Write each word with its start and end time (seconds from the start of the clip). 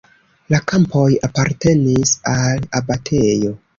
La 0.53 0.59
kampoj 0.71 1.03
apartenis 1.27 2.15
al 2.35 2.67
abatejo. 2.81 3.53